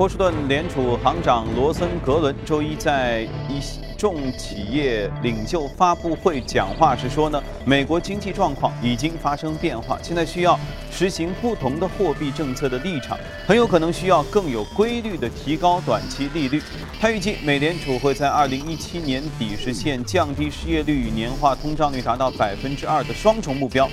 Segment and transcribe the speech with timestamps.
[0.00, 3.60] 波士顿联储行长罗森格伦周一在一
[4.00, 10.58] 众企业领袖发布会讲话时说呢，美国经济状况已经发生变化，现在需要
[10.90, 16.62] 实行不同的货币政策的立场，很有可能需要更有规律的提高短期利率。
[16.98, 23.86] 他预计美联储会在二零一七年底实现降低失业率与年化通胀率达到百分之二的双重目标。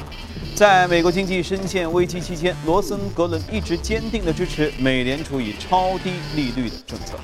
[0.55, 7.17] 在美国经济深陷危机期间，罗森格伦一直坚定地支持美联储以超低利率的政策。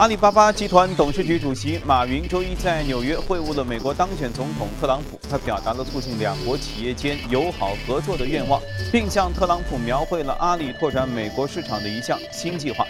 [0.00, 8.58] 阿里巴巴集团董事局主席马云周一在纽约会晤了美国当选总统特朗普，他表达了促进两国企业间友好合作的愿望，
[8.90, 12.86] 并向特朗普描绘了阿里拓展美国市场的一项新计划，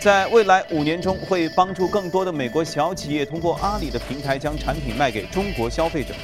[0.00, 6.14] 在未来五年中会帮助更多的美国小企业通过阿里的平台将产品卖给中国消费者。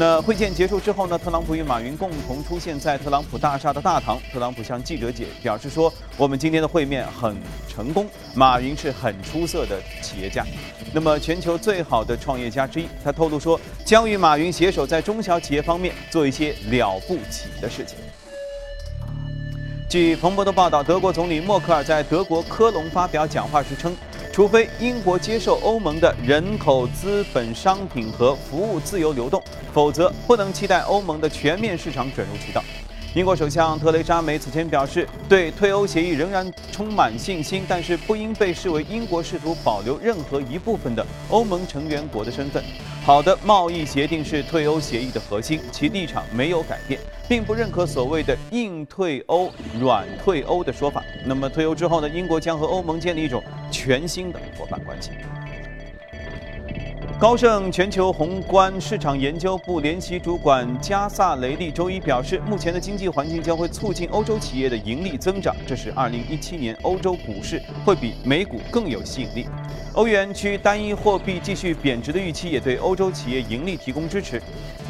[0.00, 1.18] 那会见结束之后呢？
[1.18, 4.16] 特朗普与马云共同出现在特朗普大厦的大堂。
[4.32, 7.36] 特朗普向记者解表示说：“我们今天的会面很
[7.68, 10.46] 成功，马云是很出色的企业家，
[10.92, 17.98] 那么全球最好的创业家之一。”他透露说，将与马云携手在中小企业方面做一些了不起的事情。
[19.90, 23.96] 据彭博的报道，德国总理默克尔在德国科隆发表讲话时称。
[24.38, 32.62] 除非英国接受欧盟的人口、资本、商品和服务自由流动，否则不能期待欧盟的全面市场准入渠道。
[33.16, 42.62] 英国首相特蕾莎梅此前表示，对退欧协议仍然充满信心，但是不应被视为英国试图保留任何一部分的欧盟成员国的身份。
[43.08, 51.02] 好的贸易协定是退欧协议的核心，其立场没有改变，并不认可所谓的“硬退欧、软退欧”的说法。
[51.24, 52.08] 那么退欧之后呢？
[52.10, 55.12] 英国将和欧盟建立一种全新的伙伴关系。
[57.20, 69.48] 高盛全球宏观市场研究部联席主管加萨雷利周一表示，目前的经济环境将会促进欧洲企业的盈利增长，这是2017年欧洲股市会比美股更有吸引力。
[69.94, 74.40] 欧元区单一货币继续贬值的预期也对欧洲企业盈利提供支持。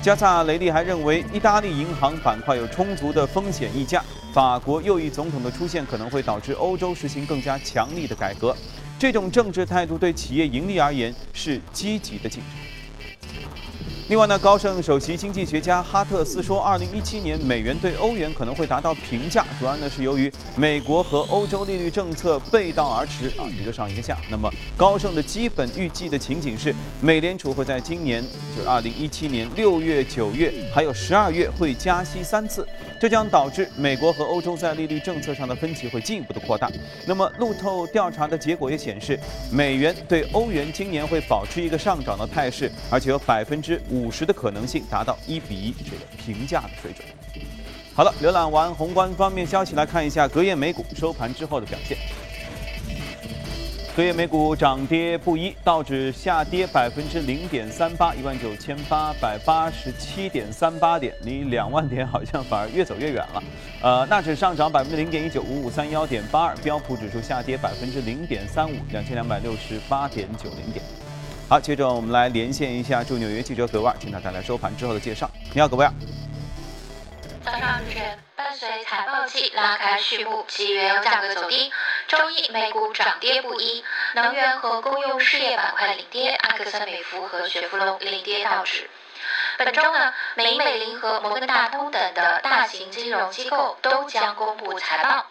[0.02, 8.54] 加萨雷利还认为，意大利银行板块有充足的风险溢价，法国右翼总统的出现可能会导致欧洲实行更加强力的改革。
[8.98, 12.50] 这种政治态度对企业盈利而言是积极的进展。
[14.08, 24.16] 另外呢，高盛首席经济学家哈特斯说，二零一七年美元对欧元可能会达到平价，主要呢是由于美国和欧洲利率政策背道而驰啊，一个上一个下。
[24.30, 28.24] 那么高盛的基本预计的情景是，美联储会在今年
[28.56, 32.66] 就是二零一七年六月、九月还有十二月会加息三次，
[33.00, 36.70] 这将导致美国和欧洲在利率政策上的分歧会进一步的扩大。
[37.06, 39.18] 那么路透调查的结果也显示，
[39.50, 44.10] 美元对欧元今年会保持一个上涨的态势，而且有百分之五。
[44.10, 47.06] 十的可能性达到一比一这个平价的水准。
[47.94, 51.96] 好了，浏览完宏观方面消息，来看一下隔夜美股收盘之后的表现。
[53.98, 63.42] 隔夜美股涨跌不一，道指下跌百分之零点三八，一万九千八百八十七点三八点，离两万点好像反而越走越远了。
[63.82, 70.84] 呃，纳指上涨百分之零点一九，五五三幺点八二，标普指数下跌百分之零点三五，两千两百六十八点九零点。
[71.48, 75.28] 好，接着我们来连线一下驻纽约记者葛万，请他带来收盘之后的介绍。
[75.52, 75.92] 你好，葛万。
[77.44, 81.72] 早上主持人，伴随财报季拉开序幕，其原油价格走低。
[82.08, 88.88] 周一美股涨跌不一，能源和公用事业板块领跌，埃克森美孚和雪佛龙领跌道指。
[89.58, 95.26] 本周呢，美美林和摩根大通等的大型金融机构都将公布财报。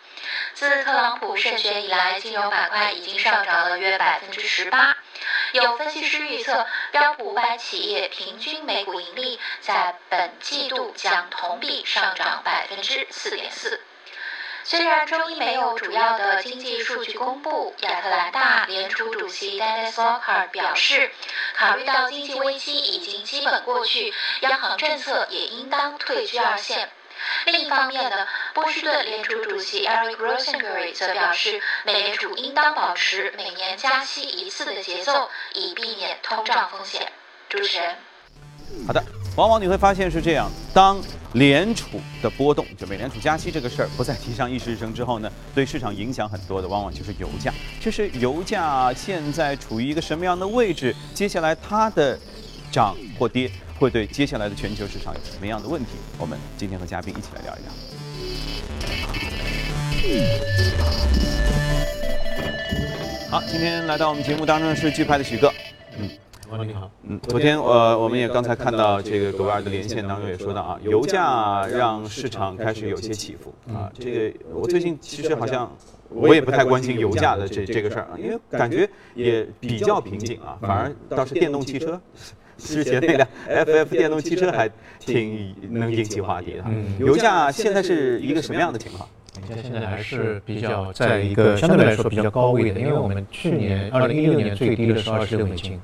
[0.54, 4.96] 自特朗普胜选以来，金融板块已经上涨了约百分之十八。
[5.54, 13.82] 有分析师预测，标普五百企业平均每股盈利在本季度将同比上涨百分之四点四。
[14.70, 21.10] 虽然周一没有主要的经济数据公布，亚特兰大联储主席 Dennis Walker 表示，
[21.56, 26.90] 考虑到经济危机已经基本过去，央行政策也应当退居二线。
[27.46, 37.10] 另一方面呢，波士顿联储主席 Eric Rosenberg 则表示，美联储应当保持每年加息一次的节奏，以避免通胀风险。
[37.48, 37.96] 主持人，
[38.86, 39.02] 好的，
[39.38, 41.02] 往往你会发现是这样：当
[41.34, 47.54] 联储的波动，就美联储加息这个事儿不再提上议事日程之后呢，对市场影响很多的，往往就是油价。
[47.80, 50.96] 就是油价现在处于一个什么样的位置？
[51.14, 52.18] 接下来它的
[52.72, 53.52] 涨或跌？
[53.80, 55.92] 会对接下来的全球市场有什么样的问题？
[56.18, 57.70] 我们今天和嘉宾一起来聊一聊。
[63.30, 65.54] 好，今天来到我们节目当中的是巨派的许哥。
[66.74, 66.92] 好。
[67.04, 73.92] 嗯，昨天呃，我们也刚才看到这个格瓦尔的连线当中也说到啊，油价让市场开始有些起伏啊。
[73.98, 75.72] 这个我最近其实好像
[76.10, 82.00] 我也不太关心油价的这这个事儿啊，因为感觉也比较平静啊，反而倒是电动汽车，
[82.58, 84.70] 之前那辆 FF 电动汽 车还
[85.00, 86.64] 挺能引起话题的。
[87.00, 89.08] 油价现在是一个什么样的情况？
[89.50, 95.80] 油价现在还是比较在一个相对来说比较高位的，因为我们去年二零一六年最低的是二十六美金。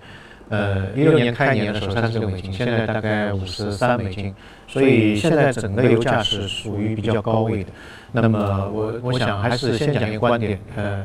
[0.54, 4.32] 呃，一六年开年的时候三十六美金，现在大概五十三美金，
[4.68, 7.72] 所以现在整个油价是属于比较高位的。
[8.12, 11.04] 那么我我想还是先讲一个观点，呃，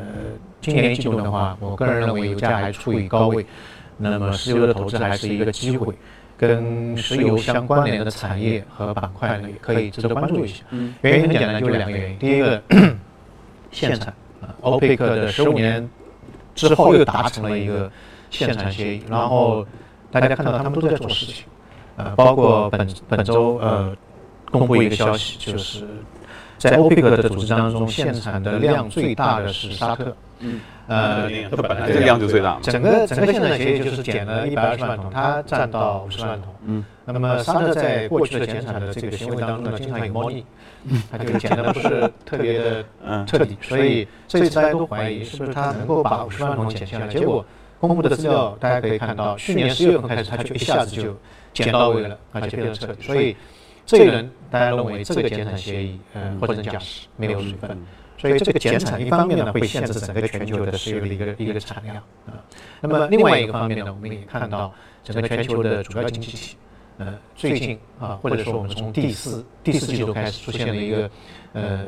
[0.61, 3.47] 今年一季度的话，我个人认为油价还处于高位，
[3.97, 5.95] 那么石油的投资还是一个机会，
[6.37, 10.63] 跟石油相关联的产业和板块呢也可以值得关注一下。
[11.01, 12.63] 原因很简单，就两个原因，第一个，
[13.73, 14.13] 限产，
[14.61, 15.89] 欧佩克的十五年
[16.55, 17.91] 之后又达成了一个。
[18.31, 19.67] 限产协议，然后
[20.11, 21.45] 大家看到他们都在做事情，
[21.97, 23.95] 呃，包括本本周呃
[24.51, 25.87] 公布一个消息，就是
[26.57, 40.45] 在欧佩克的组织当中，现产的量最大的是沙特，嗯，呃，它本来这个量就最大，整个整个现场协议就是减了一百二十万桶，它占到五十万桶，嗯，那么沙特在过去的减产的这个行为当中呢，经常有猫腻，
[41.11, 42.85] 它就减的不是特别的
[43.27, 47.45] 彻底，所以这次大家都怀疑是不是它能够把五十万桶减下来，结果。
[47.81, 51.17] 公布的资料大家可以看到，去年十月份开始，它就一下子就
[51.53, 53.03] 减到位了，而且非常彻底。
[53.03, 53.37] 所以
[53.87, 57.79] 这一轮大家认为这个减产协议，嗯，货真价实，没有水分。
[58.19, 61.97] 所以这个减产一方面呢，会限制整个全球的石油的一个一个产量
[62.27, 62.35] 啊。
[62.81, 64.75] 那么另外一个方面呢，我们也看到
[65.05, 66.57] 整个全球的主要经济体，
[66.99, 71.11] 呃，最近啊，或者说我们从第四第四季度开始出现了一个
[71.53, 71.85] 呃。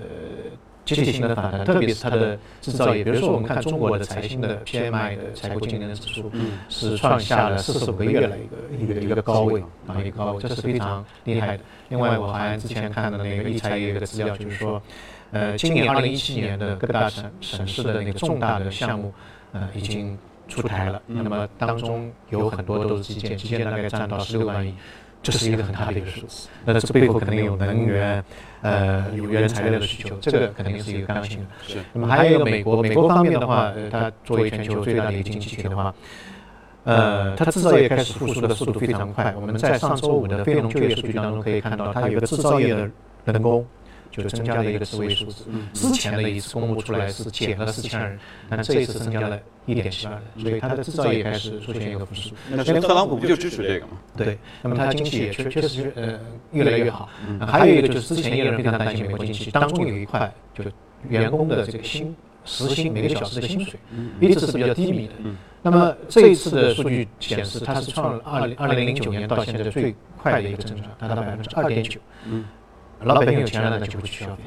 [0.84, 6.30] 集体性的反弹，特别是它的制造业，比如说我们看中国的财新的 PMI 的采购经理人指数，
[6.68, 11.62] 是创下了四十五个月的一个一个一个高位啊，一个高位，这是非常厉害的。
[11.90, 14.82] 另外，我还之前看的那个一财一个资料，就是说，
[15.30, 19.12] 呃，今年二零一七年的各大省省市的那个重大的项目，
[19.52, 20.18] 呃，已经
[20.48, 21.00] 出台了。
[21.06, 24.74] 那么当中有很多都是基建，基建大概占到十六万亿。
[25.22, 28.24] 这是一个很大的一个数字，那这背后肯定有能源，
[28.62, 31.46] 呃，有原材料的需求，这个肯定是一个刚性的。
[31.66, 31.78] 是。
[31.92, 35.94] 那么还有一个美国，美国方面的话，呃，它作为全球最大的一个经济体的话，
[36.84, 39.34] 呃，它制造业开始复苏的速度非常快。
[39.38, 42.90] 我们在上周五的非农就业数据当中可以看到，它有一个制造业的
[43.26, 43.66] 人工。
[44.10, 48.18] 就增加了一个四位数字，之前的一次公布出来是减了四千人，
[48.48, 52.34] 但这一次增加了一点七万人，所以它的制造业开始出现一个复苏。
[52.48, 53.92] 那特朗普不就支持这个吗？
[54.16, 56.18] 对，那么它经济也确确实呃
[56.52, 57.08] 越来越好。
[57.46, 60.72] 还有一个就是之前也有人非常担心美国经济，当中有一块就是
[61.08, 62.14] 员工的这个薪
[62.44, 63.78] 时薪每个小时的薪水，
[64.20, 65.14] 一直是比较低迷的。
[65.62, 72.00] 那么这一次的数据显示，它是创了二零二零零九年到现在最快的一个增长，达到百分之二点九。
[73.02, 74.42] 老百姓有钱了，那就不去消费。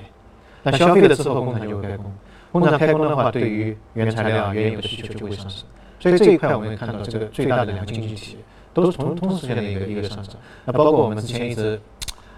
[0.64, 2.14] 那消费了之后，工厂就会开工。
[2.52, 5.66] 工厂开工的话，对于原材料、原油的需求就会上升。
[6.00, 8.38] 所以这一块我们看到，这个最大的两个经济体
[8.74, 10.36] 都是同同时实现的一个一个上涨。
[10.66, 11.80] 那包括我们之前一直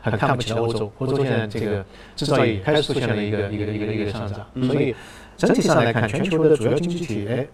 [0.02, 1.84] 很看不起的欧洲，欧洲现在这个
[2.16, 4.46] 制造业开始出现了一个一个一个一个上涨。
[4.68, 4.96] 所以
[5.36, 7.46] 整体上来看，全球的主要经济体，哎，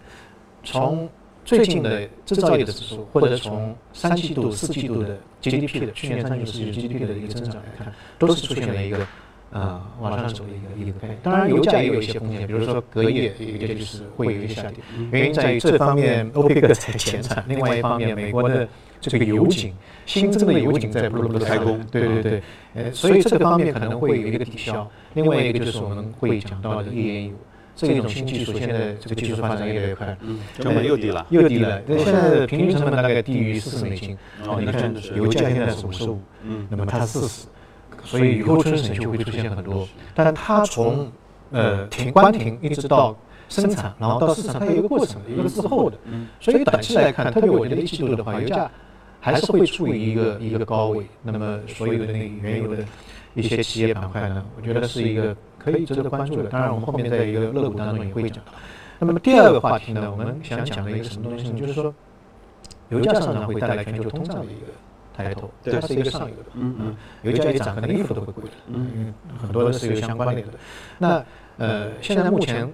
[0.64, 1.10] 从
[1.57, 9.06] 最近的制造业的指数，或者从三季度、四季度的 GDP 的去年三季度、四季度 GDP 的一个增长来看，都是出现了一个
[9.51, 11.19] 呃往上走的一个一个概念。
[11.21, 14.77] 当然，油价也有一些风险，比如说隔夜有些就是会有一些下跌。
[15.11, 18.66] 原因在于这方面欧佩克在减产，另外一方面美国的
[19.02, 21.85] 这个油井新增的油井在不不开工。
[21.92, 22.44] 对对对，
[22.76, 24.90] 呃，所以这个方面可能会有一个抵消。
[25.16, 27.33] 另外一个就是我们会讲到的页岩油。
[27.88, 31.81] 这种新技术现在这个技术发展越来越快，嗯，成本又低了，又低了。
[31.88, 37.47] 那现在的平均成本大概低于四十美金，哦，你看油价现在是五十五，嗯，那么它四十，
[38.04, 39.88] 所以雨后春笋就会出现很多。
[40.14, 41.11] 但它从
[41.52, 43.18] 呃停关停一直到
[43.50, 45.97] 生产，然后到市场，它有一个过程，一个滞后的。
[46.06, 48.69] 嗯，所以短期来看，特别我觉得一季度的话，油价
[49.19, 51.06] 还是会处于一个一个高位。
[51.23, 52.83] 那么所有的那个原油的
[53.33, 55.35] 一些企业板块呢，我觉得是一个。
[55.63, 58.51] 可以值得关注的，当然我们后面在一个乐股当中也会讲到。
[58.97, 61.59] 那么第二个话题呢，我们想讲的一个什么东西呢？
[61.59, 61.94] 就是说，
[62.89, 64.68] 油价上涨会带来全球通胀的一个
[65.15, 66.45] 抬头，它是一个上游的。
[66.56, 68.51] 嗯嗯，油价一涨，可能衣服都会贵的。
[68.68, 70.53] 嗯嗯，很多都是有相关联的。
[70.97, 71.23] 那
[71.57, 72.68] 呃，现在目前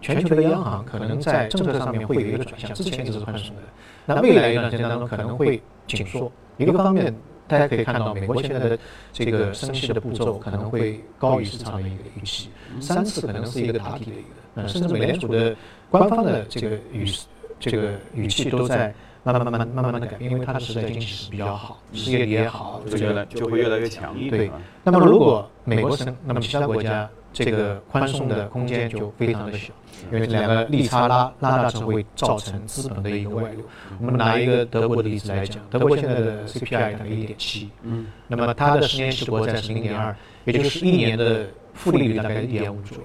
[0.00, 3.62] 全球的央行可能在政策上面会有一个转向，之前只是宽松的，
[4.06, 6.30] 那未来一段时间当中可能会紧缩。
[6.58, 7.14] 一个方面。
[7.46, 8.78] 大家可以看到，美国现在的
[9.12, 12.48] 这个升息的步骤可能会高于市场的一个预期，
[12.80, 15.54] 三次可能是一个打底的一个，呃，甚至美联储的
[15.90, 17.06] 官方的这个语
[17.60, 24.14] 这个语气都在慢慢慢慢慢慢的改变，因为它的时代经济是比较好，失业率也好，就越来就会越来越强。
[24.30, 24.50] 对，
[24.82, 29.74] 那么如果美国升，那么其他国家这个宽松的空间就非常的小，
[30.12, 33.64] 因为两个利差拉拉大之后会造成资本的一个外流。
[34.00, 40.14] 我们拿一个德国的例子来讲，德国现在的 CPI 大概一点七，嗯，那么它的十年期国债是零点二，
[40.44, 43.04] 也就是一年的负利率大概一点五左右。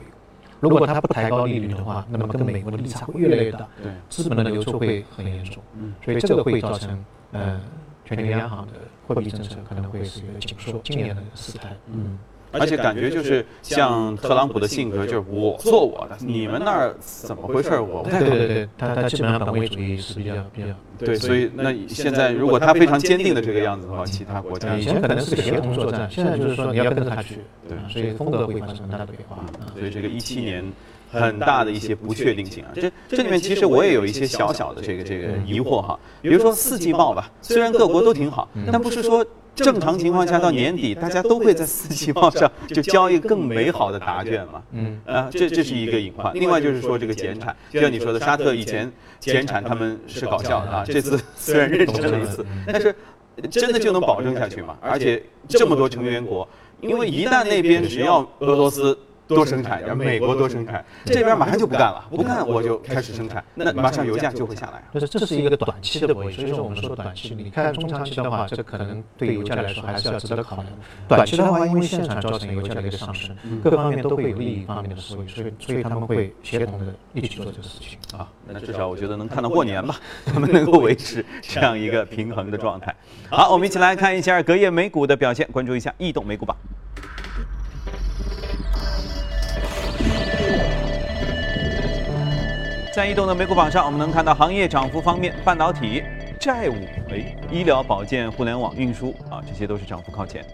[0.60, 7.60] 如果它不抬高利率的话，那么跟美国的利差会越来越大，对，资本的流出会很严重，嗯，所以这个会造成呃
[8.06, 8.74] 全球央行的
[9.08, 12.20] 货币政策可能会是一个紧缩，今年的事态，嗯。
[12.52, 17.80] 而且感觉就是像特朗普的性格，就是我做我的，你们那儿怎么回事？
[17.80, 29.38] 我不太对对对，他他基本上本位主义是比较比较对，所以那现在如果他非常坚定的这个样子的话，其他国家以前可能是个协同作战，现在就是说你要跟着他去，对，所以风格会发生很大的变化。
[29.78, 30.64] 所以这个一七年
[31.12, 39.26] 很大的一些不确定性啊，这这里面其实我也有一些小小的这个这个疑惑哈，比如说四季报吧，虽然各国都挺好，但不是说。
[39.64, 44.62] 正常情况下，到年底大家都会在四季报上就交一个更美好的答卷嘛。
[44.72, 46.34] 嗯，啊，这这是一个隐患。
[46.34, 52.96] 另外就是说这个减产，就像你说的，沙特以前减产他们是搞笑的啊，这次虽然认真了一次，但是
[53.50, 54.78] 真的就能保证下去吗？
[54.82, 56.48] 而且这么多成员国，
[56.82, 58.98] 因为一旦那边只要俄罗斯。
[59.36, 64.84] 多生产，然后美国多生产，这边马上就不干了，不干我就开始生产，那马上油价就会下来。
[64.92, 70.68] 就是这是一个短期的博弈，所以说我们说短期，你看中长期的话，这可能对油价来说还是要值得考量。
[71.08, 78.28] 短期的话，因为现场造成油价的一个上升，各方面都会有利益方面的思维，所以所以他们会协同的一起做这个事情啊。
[78.48, 79.96] 那至少我觉得能看到过年吧，
[80.26, 82.96] 他们能够维持这样一个平衡的状态。
[83.30, 86.58] 好，我们一起来看一下隔夜美股的表现，关注一下异动美股榜。
[93.00, 96.04] 在移动的美股榜上，我们能看到行业涨幅方面，半导体、
[96.38, 96.76] 债务、
[97.10, 100.46] 哎，医疗保健、互联网、运输啊，这些都是涨幅靠前。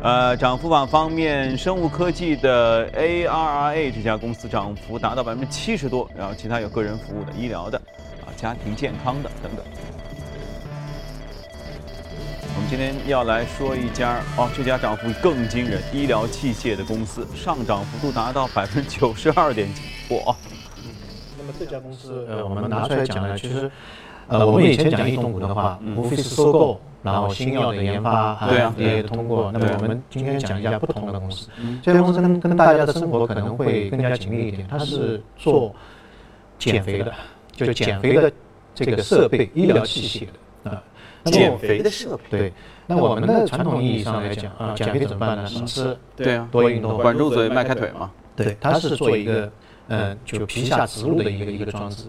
[0.00, 7.76] 呃，涨幅榜方面，生物科技的 ARRA 这家公司涨幅达到百分之七十多，然后其他有个人服务的、医疗的、
[8.24, 9.64] 啊家庭健康的等等。
[12.54, 19.82] 我们今天要来说一家哦，这家涨幅更惊人，医疗器械的公司上涨幅度达到百分之九十二点几，
[20.18, 20.36] 哇！
[20.84, 20.90] 嗯，
[21.38, 23.70] 那么这家公司呃，我们拿出来讲呢，其实
[24.28, 29.50] 呃，我们以前讲异动股的话，无非是收购，然后新药的研发对啊，也通过。
[29.52, 31.48] 那么我们今天讲一家不同的公司，
[31.82, 35.74] 这家公司跟跟大家的生活可能会更加紧密一点，它是做
[36.58, 37.12] 减肥的，
[37.52, 38.32] 就减肥的
[38.74, 40.26] 这个设备、医疗器械
[40.64, 40.82] 的啊。
[41.24, 42.52] 减肥的设备，对。
[42.84, 45.46] 那我们的传统意义上来讲啊，减肥怎么办呢？
[45.46, 48.10] 少吃，对啊，多运动，管住嘴，迈开腿嘛。
[48.34, 49.48] 对，它是做一个，
[49.88, 52.04] 嗯，就皮下植入的一个一个装置。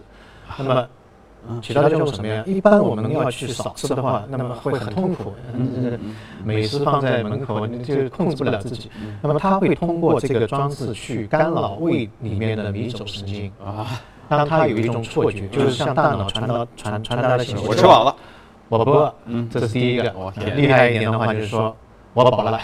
[0.58, 0.88] 那么，
[1.62, 2.44] 起到的叫做什么呀？
[2.46, 5.34] 一般我们要去少吃的话，那么会很痛苦。
[5.54, 6.00] 嗯
[6.44, 8.90] 美食放在门口，你就控制不了自己。
[9.22, 13.88] 那么它会通过这个装置去干扰胃里面的迷走神经啊，
[14.30, 17.68] 让它有一种错觉，就是向大脑传达传传达的信息。
[17.68, 18.16] 我吃饱了。
[18.70, 20.04] 我不饿，嗯，这是第一个。
[20.56, 21.76] 厉害一点的话就是说，
[22.14, 22.60] 我饱了，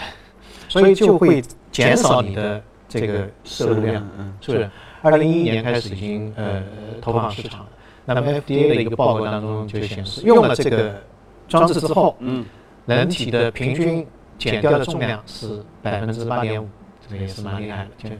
[0.68, 1.40] 所以就会
[1.70, 4.02] 减少你的这个摄入量，
[4.40, 4.70] 是不是？
[5.02, 6.62] 二零一一年开始已经呃
[7.00, 7.66] 投放市场了。
[8.04, 11.00] 那么 FDA 的一个报告当中就显示，用了这个
[11.48, 12.44] 装置之后，嗯，
[12.86, 14.06] 人体的平均
[14.38, 16.68] 减掉的重量是百分之八点五，
[17.06, 18.10] 这个也是蛮厉害的。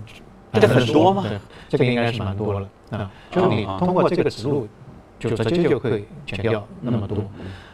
[0.60, 1.25] 这很多吗？
[1.28, 3.10] 对，这个应该是蛮多了啊。
[3.30, 4.68] 就是你通过这个植入，
[5.18, 7.18] 就直接就可以减掉那么多。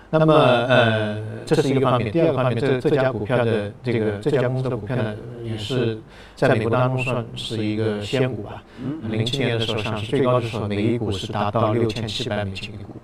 [0.09, 2.13] 那么，呃，这是一个方面。
[2.13, 5.99] 第二个方面，这这家股票的这个这家公司的股票呢，也是
[6.35, 8.63] 在美国当中算是一个仙股吧。
[9.03, 12.95] 零七年的时候上市，最高的时候每一股是达到六千七百美金一股。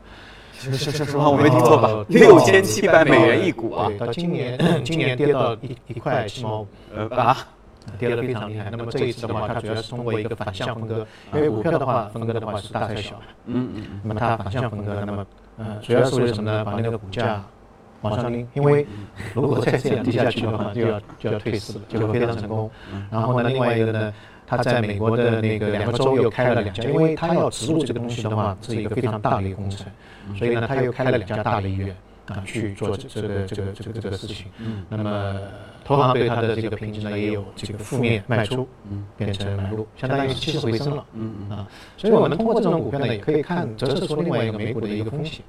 [0.53, 2.05] 是是是，实话我没听错吧？
[2.09, 3.91] 六千七百美元一股啊！
[3.99, 7.37] 到今年， 今年跌到一一块七毛五，呃啊，
[7.99, 8.69] 跌得非常厉害。
[8.71, 11.05] 那么这一次的话，它主要是通过一个反向分割，
[11.35, 13.21] 因为股票的话分割的话是大拆小。
[13.47, 14.01] 嗯嗯。
[14.05, 15.27] 那么它反向分割，那么。
[15.59, 16.65] 呃，主要是为什么呢？
[16.65, 17.43] 把那个股价
[18.01, 18.87] 往上拎，因为
[19.35, 22.71] 如果再这样跌下去的话，就要就要退市了，就会非常成功。
[23.11, 24.13] 然后呢，另外一个呢，
[24.47, 29.87] 他在美国的那个两个州又开了两家，因为他要植入这个东西的话，是一个非常大的一个工程，
[30.37, 31.95] 所以呢，他又开了两家大的医院。
[32.29, 34.47] 啊，去做这这个这个这个这个事情。
[34.59, 35.37] 嗯，那么
[35.85, 41.05] 投行对它的这个评级呢，也有这个负面卖出，嗯，变成买入，相当于是起死回生了。
[41.15, 45.43] 嗯嗯啊，所以我们通过这种股票呢，也可以看折射出另外一个美股的一个风险。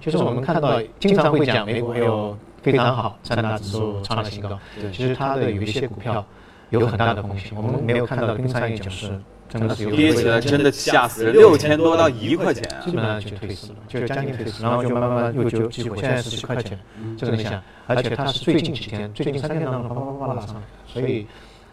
[0.00, 4.58] 其实我们看到经常会讲美股还有非常好，三大指数创了新高。
[4.80, 6.24] 对，其实它的有一些股票
[6.68, 9.20] 有很大的风险，我们没有看到冰山一角是。
[9.50, 16.78] 真的是跌起来真的吓死人，六千多到一块钱，基本上就退市了，就将近退市，然后就慢慢慢又就激活，现在是七块钱，
[17.18, 21.26] 这个你想，而且它是最近几天，最近三天当中啪啪啪拉上来，所以，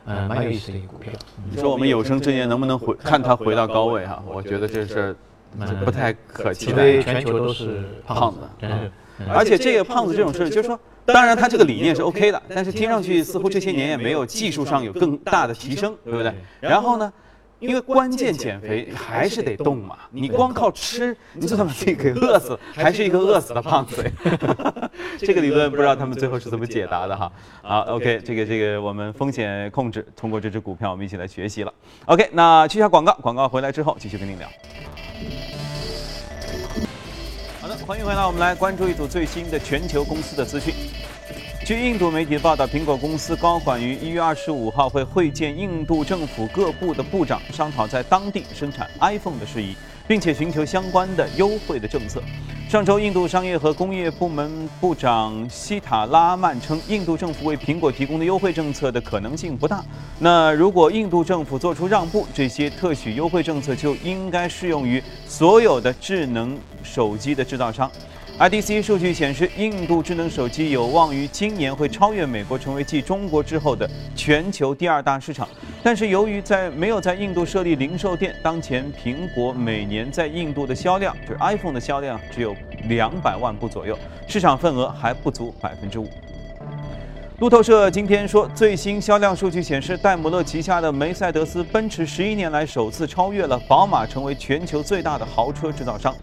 [0.05, 1.13] 嗯，蛮有意思的一个股票。
[1.51, 4.23] 你说我们有生之年能不能回看它回到高位哈？
[4.25, 5.15] 我觉得这是
[5.85, 6.87] 不太可期待。
[6.87, 8.39] 因为全球都是胖子，
[9.29, 16.33] 而且这个胖子这种事，就是说，当然他这个理念是 OK 的，但是听上去似乎这些年也没有技术上有更大的提升，对不对？
[16.59, 17.13] 然后呢？
[17.59, 24.03] 因为关键减肥还是得动嘛，你光靠吃，你就算把自己给饿死，还是一个饿死的胖子。
[25.17, 27.31] 这个理论不知道他们最后是怎么解答的哈。
[27.63, 31.73] 好，OK，这个这个我们风险控制通过这只股票，我们一起来学习了。
[32.05, 34.47] OK，那去下广告，广告回来之后继续跟您聊。
[37.59, 40.75] 好的，欢迎回来，我们来关注一组最新的全球公司的资讯。
[41.67, 49.75] 据印度媒体报道，苹果公司高管于一月二十五号会会见印度政府各部的部长，商讨在当地生产 iPhone 的事宜，
[50.07, 52.23] 并且寻求相关的优惠的政策。
[52.69, 59.83] 上周，印度商业和工业部门部长希塔拉曼称，印度政府为苹果提供的优惠政策的可能性不大。
[60.19, 67.91] 那如果印度政府做出让步，这些特许优惠政策就应该适用于所有的智能手机的制造商。
[68.39, 75.49] IDC 数据显示，印度智能手机有望于今年会超越美国，成为继中国之后的全球第二大市场。
[75.81, 82.55] 但是，由于在没有在印度设立零售店，当前苹果每年在印度的销量，就是 iPhone 的销量只有
[82.87, 86.07] 两百万部左右，市场份额还不足百分之五。
[87.39, 96.15] 路透社今天说，最新销量数据显示，戴姆勒旗下的梅赛德斯奔驰十一年来首次超越了宝马，成为全球最大的豪车制造商。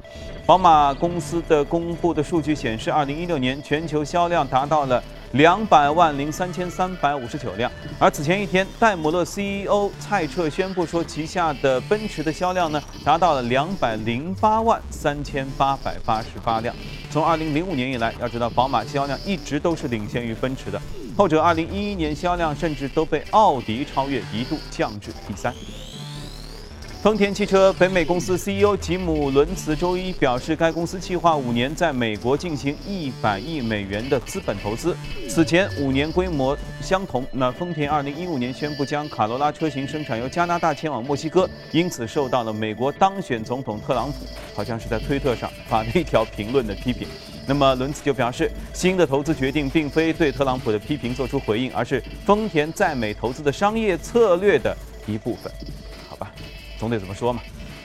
[0.45, 5.01] 宝马公司的公布的数据显示，二零一六年全球销量达到了
[5.35, 7.71] 两百万零三千三百五十九辆。
[7.97, 16.75] 而此前一天，戴姆勒 CEO 蔡澈宣布说，旗下的奔驰的销量呢，达到了两百零八万三千八百八十八辆。
[17.09, 20.83] 从二零零五年以来，要知道宝马销量一直都是领先于奔驰的。
[21.17, 25.55] 后者2011年销量甚至都被奥迪超越，一度降至第三。
[27.01, 34.97] 丰田汽车北美公司 CEO 吉姆·伦茨周一表示，该公司计划五年在美国进行100亿美元的资本投资。
[35.29, 37.25] 此前五年规模相同。
[37.31, 47.07] 那丰田2015年宣布将卡罗拉车型生产由加拿大迁往墨西哥，因此受到了美国当选总统特朗普，好像是在推特上发了一条评论的批评。
[47.47, 54.77] 那么伦茨就表示，新的投资决定并非对特朗普的批评做出回应，而是丰田在美投资的商业策略的
[55.07, 55.53] 一部分。
[56.09, 56.31] 好吧，
[56.79, 57.43] 总得怎么说嘛？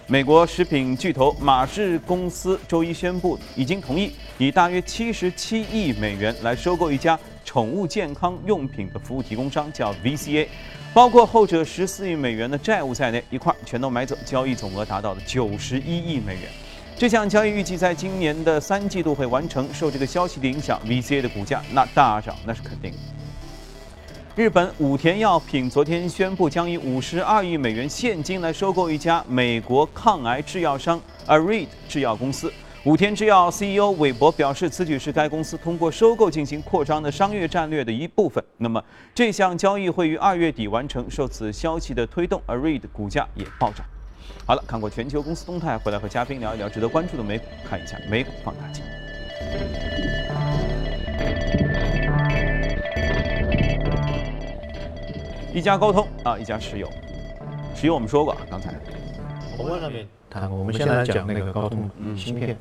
[0.07, 10.47] 美国食品巨头马氏公司周一宣布，已经同意以大约七十七亿美元来收购一家宠物健康用品的服务提供商，叫 VCA，
[10.93, 16.49] 包括后者十四亿美元的债务在内，一块全都买走，交易总额达到了九十一亿美元。
[16.99, 19.73] 这项交易预计在今年的三季度会完成。
[19.73, 22.91] 受这个消息的影响，VCA 的股价那大涨，那是肯定。
[24.35, 32.51] 日本武田药品昨天宣布，将以五十二亿美元现金来收购一家美国抗癌制药商 Arid 制药公司。
[32.83, 38.43] 武田制药 CEO 韦伯表示，此举是该公司通过收购进行扩张的商业战略的一部分。
[38.57, 38.83] 那么，
[39.15, 41.09] 这项交易会于二月底完成。
[41.09, 43.85] 受此消息的推动，Arid 股价也暴涨。
[44.45, 48.83] 好了，看过全球公司动态，回来和嘉宾聊一聊值得关注的美股，看一下美股放大镜。
[55.53, 56.87] 一家高通啊，一家石油。
[57.75, 58.73] 石油我们说过啊，刚才
[59.57, 60.57] 我们上面谈过。
[60.57, 62.57] 我们先来讲那个高通芯片。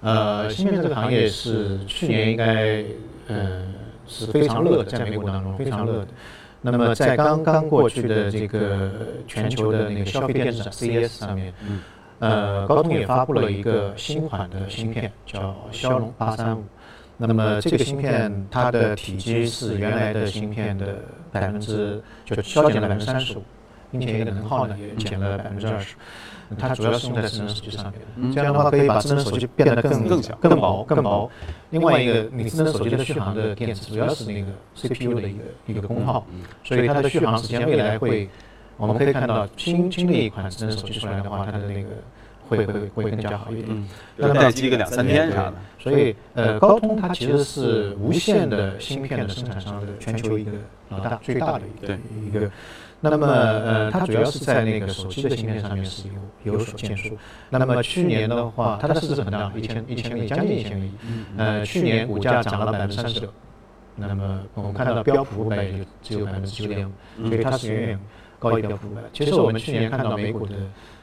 [0.00, 2.84] 呃，芯片这个行业是去年应该
[3.28, 3.74] 嗯
[4.06, 6.08] 是非常热的，在美股当中非常热的。
[6.60, 8.90] 那么在刚刚过去的这个
[9.26, 11.54] 全球的那个消费电子展 CES 上面，
[12.18, 16.64] 呃，高通也发布了一个新款的芯片，叫骁龙八三五。
[17.16, 20.96] 那么这个芯片它的体积是原来的芯片的
[21.32, 23.42] 百分之，就削减了百分之三十五，
[23.90, 25.94] 并且能耗呢也减了百分之二十。
[26.58, 31.30] 它主要是用在智能手机上面，这样的话可以把智能手机变得更更小、更薄、更薄。
[31.68, 36.26] 另外一个，你智能手机的续航的电池主要是那个 CPU 的一个一个功耗，
[36.64, 38.30] 所以它的续航时间未来会，
[38.78, 41.90] 我们可以看到新新的一款智能手机出来的话，它的那个
[42.48, 45.54] 会会会更加好一点，要待机个两三天啥的。
[45.78, 50.52] 所以呃，高通它其实是无线的芯片的生产商的全球一个
[50.88, 52.50] 老大最大的一个一个。
[53.00, 56.08] 那么，呃，它主要是在那个手机的芯片上面是
[56.44, 57.16] 有有所建树。
[57.48, 60.90] 那么去年的话，它的市值很大，一千一千个亿，将近一千个亿。
[61.36, 63.32] 呃，去年股价涨了百分之三十六。
[63.94, 66.88] 那么我们看到标普五百也就只有百分之九点
[67.20, 68.00] 五，所以它是远远
[68.40, 69.02] 高于标普五百。
[69.12, 70.54] 其实我们去年看到美股的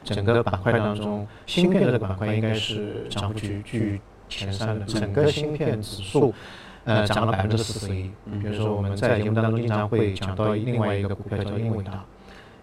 [0.04, 6.34] 整个板块当中，芯片这个板块应该是涨幅居居前三的，整个芯片指数。
[6.86, 8.10] 呃，涨了百分之四十一。
[8.40, 12.04] 比如说我们在节目当中经常会讲到另外一个股票叫英伟达，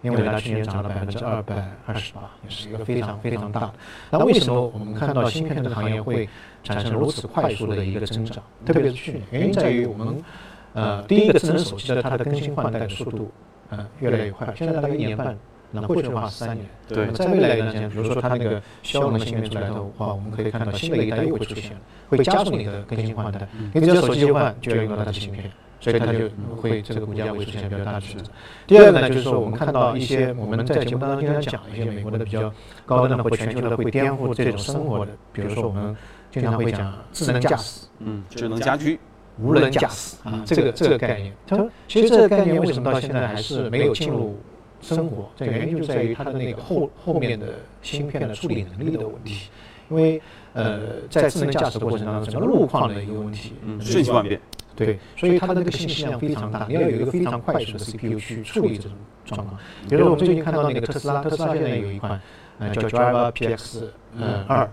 [0.00, 3.74] 英伟达去年涨了百分之二百二十八，也是一个非常非常大的。
[4.10, 6.26] 那为什么我们看到芯片这个行业会
[6.62, 8.42] 产生如此快速的一个增长？
[8.64, 10.24] 特别是去年，原因在于我们
[10.72, 13.30] 呃，第一个智能手机的它的更新换代的速度，
[13.68, 15.36] 呃，越来越快，现在大概一年半。
[15.80, 17.06] 那过去的话是三年，对。
[17.08, 21.72] 在未来一段时间，比如说它那个骁龙的芯片出来的话，我们可以看到新的一代又会出现，
[22.08, 23.46] 会加速你的更新换代。
[23.72, 28.24] 你只要手机一换，就要用到它的芯片，所以它就会这个股价会出现比较大的曲折。
[28.66, 32.52] 第二个呢，就是说我们看到一些我们在节目当中经常讲一些美国的比较
[32.86, 35.96] 高端的或全球的会颠覆这种生活的，比如说我们
[36.30, 38.98] 经常会讲智能驾驶，嗯，智能家居、
[39.40, 41.34] 无人驾驶啊，这个这个概念。
[41.46, 44.38] 他说，其实这个概念为什么到现在还是没有进入？
[44.84, 49.48] 生活，这原因就在于它的那个后后面的芯片的处理能力的问题，
[49.88, 50.20] 因为
[50.52, 54.38] 呃，在智能驾驶过程当中，整个路况的一个问题，瞬息万变，
[54.76, 58.92] 对，所以它的那个信息量非常大，你要有一个非常快速的 CPU 去处理这种
[59.24, 59.58] 状况。
[59.88, 62.20] 比如说我们最近看到那个特斯拉，特斯拉现在有一款
[62.58, 63.84] 呃叫 Driver PX
[64.16, 64.70] 嗯二，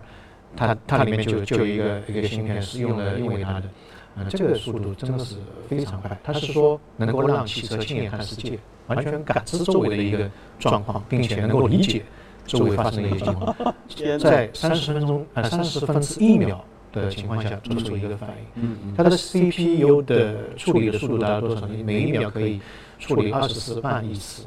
[0.56, 3.64] 它它里面就就有一个一个芯片是用了英伟达的。
[4.18, 5.36] 呃，这个速度真的是
[5.70, 6.20] 非常快。
[6.22, 12.04] 它是说能够让汽车亲眼看世界，完全感知周围的一个状况，并且能够理解
[12.46, 13.56] 周围发生的一些情况，
[14.20, 18.64] 在三十分钟呃三十分之一秒的情况下做出一个反应。
[18.64, 18.94] 嗯嗯。
[18.98, 21.66] 它的 CPU 的处理的速度达到多少？
[21.86, 22.60] 每一秒可以
[23.00, 24.44] 处理二十四万亿次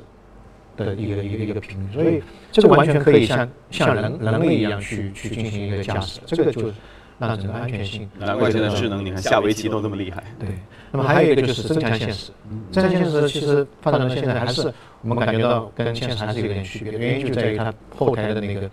[0.77, 2.23] 的一个一个一个频率，所以
[2.53, 6.21] 这个完全可以像像人人类一样去去进行一个驾驶。
[6.27, 6.71] 这个就。
[7.19, 10.23] 那整个安全性，难怪现在智能，你看下围棋都那么厉害。
[10.39, 10.49] 对，
[10.91, 12.33] 那么还有一个就是增强现实。
[12.73, 14.73] 增强现实其实发展到现在还是
[15.03, 18.69] 我们感觉到跟现实还是有点区别，原因就在于它后台的那个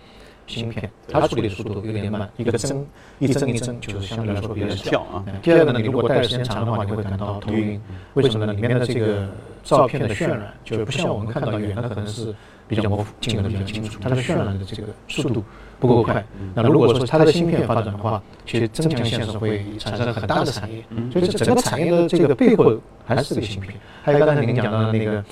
[0.48, 2.86] 芯片，它处理的速度有点慢，一个帧
[3.20, 5.24] 一帧一帧就是相对来说比较跳啊。
[5.42, 7.82] 第二个呢，你如果戴的时间长的话，你会感到头晕。
[8.14, 8.54] 为什么呢？
[8.54, 9.28] 里面的这个
[9.64, 12.34] 照片的渲染就不像我们看到远的可能是
[12.68, 15.44] 比较模糊，近的比较清楚，它的渲染的这个速度。
[15.80, 16.24] 不够快。
[16.54, 20.84] 那如果说它的芯片发展的话，其实增强现实会产生很大的产业。
[21.12, 23.74] 所以这整个产业的这个背后还是这个芯片。
[24.04, 25.26] 还有刚才您讲到的那个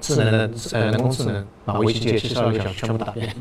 [0.00, 3.34] 智能的呃人工智能，把围棋界七十二个小时全部打遍。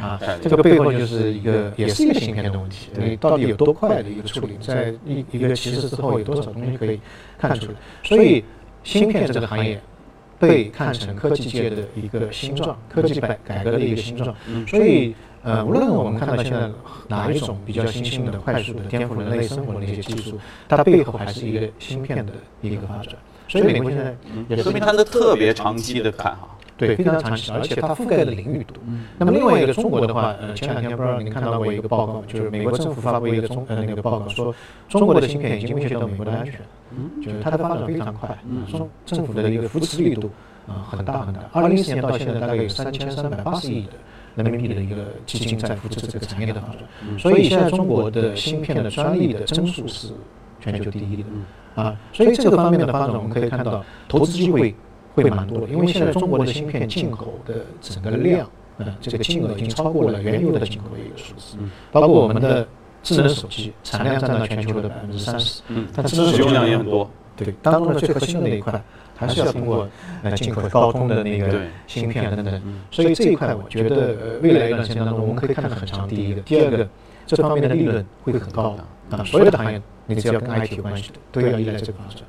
[0.00, 2.88] 啊，这个背后就是一个也是一个芯片的问题。
[2.94, 7.00] 对，到底有多快的一个处理，在一一个棋士之后有多少东西可以
[7.38, 7.74] 看出来？
[8.02, 8.44] 所以
[8.84, 9.80] 芯片这个行业
[10.38, 14.34] 被看成科技界的一个新状，科技改改革的一个新状。
[14.66, 15.14] 所以。
[15.42, 16.70] 呃，无论我们看到现在
[17.08, 23.14] 哪一种比较新兴的、快速的颠覆人类生活的一些技术，它背后还是一个芯片的一个发展。
[23.50, 24.14] 所以美国现在
[24.48, 26.56] 也说明它的特别长期的看哈。
[26.76, 28.76] 对，非常长期，而且它覆盖的领域多。
[29.18, 34.54] 那么另外一个中国的话，呃，前两天不知道您看到过一个报告，就是美国政府发布一个中呃那个报告说，
[34.88, 36.54] 中国的芯片已经威胁到美国的安全，
[37.22, 38.38] 就是它的发展非常快，
[38.70, 40.30] 中政府的一个扶持力度
[40.66, 41.40] 啊很大很大。
[41.52, 43.92] 二零一四年到现在大概有三千三百八十亿的。
[44.36, 46.78] 人民币的一个基金在扶持这个产业的发展，
[47.18, 50.12] 所以现在中国的芯片的专利的增速是
[50.60, 51.24] 全球第一的
[51.74, 54.74] 啊，所以这个方面的发展我们可以看到投资机会
[55.14, 61.56] 会蛮多的，因为现在中国的芯片进口的整个量，嗯，这个金额已经超过了原有的进口的一个数字，
[61.90, 62.66] 包括我们的
[63.02, 68.82] 智能手机产量占到全球的百分之三十，嗯，它智能使用量也很多，对，当中的最核心的那一块。
[69.20, 69.86] 还是要通过
[70.22, 76.08] 呃进口高通的那个芯片等等，所以这一块我觉得未来一段时间当中我们可以看到很长。
[76.08, 76.88] 第一个，第二个，
[77.36, 78.76] 这方面的利润会很高
[79.10, 82.22] 啊，所有的行业你只要跟 IT 有关系的都要依赖这个发展。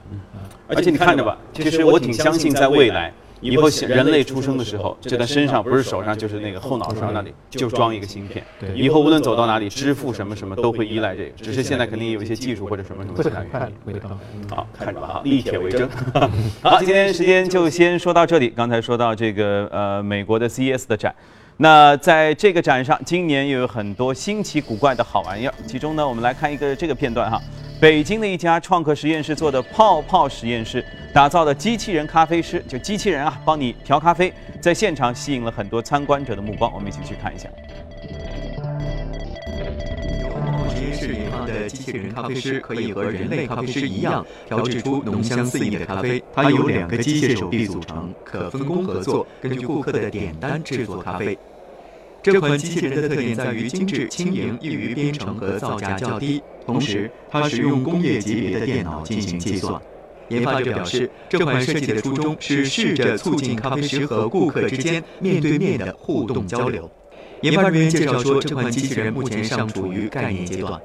[0.67, 3.11] 而且你看着吧，其实我挺相信在未来。
[3.41, 8.45] 以后人类出生的时候，就在身上不是手上就是那个后脑勺那里就装一个芯片。
[8.59, 11.31] 对，以后无论走到哪里，支付什么什么都会依赖这个。
[11.31, 13.17] 只是现在肯定有一些技术或者什么什么。
[13.17, 14.09] 会很快，会到。
[14.55, 15.89] 好，看着吧，哈，立铁为证。
[16.61, 18.47] 好，今天时间就先说到这里。
[18.49, 21.15] 刚才说到这个呃美国的 CES 的展，
[21.61, 25.53] 那在这个展上，今年又有很多新奇古怪的好玩意儿。
[25.67, 27.39] 其中呢，我们来看一个这个片段哈。
[27.79, 36.73] 北京的一家创客实验室做的泡泡实验室，打造的机器人咖啡师，就机器人啊，帮你调咖啡，在现场吸引了很多参观者的目光。
[36.73, 37.47] 我们一起去看一下。
[40.33, 46.23] 泡泡实验室研发的机器人咖啡师，可以和人类咖啡师一样，调制出浓香四溢的咖啡。
[46.33, 51.37] 它由两个机械手臂组成，可分工合作，根据顾客的点单制作咖啡。
[52.23, 56.41] 这款机器人的特点在于精致、轻盈、易于编程和造价较低。
[56.65, 59.81] 同时，它使用工业级别的电脑进行计算。
[60.29, 66.89] 研发者表示，这款设计的初衷是试着促进咖啡师和顾客之间面对面的互动交流。
[67.41, 70.79] 研发人员介绍说，这款机器人目前尚处于概念阶段。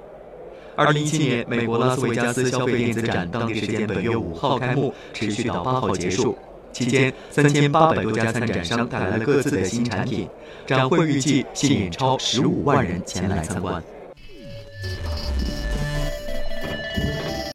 [0.74, 6.36] 二零一七年，美国拉斯维加斯消费电子展当地时间本月五号开幕，持续到八号结束。
[6.76, 10.28] 期间，三千八百多家参展商带来了各自的新产品，
[10.66, 13.82] 展会预计吸引超十五万人前来参观。